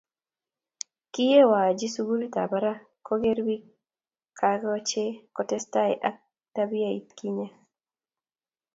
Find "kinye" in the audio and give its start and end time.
7.17-7.47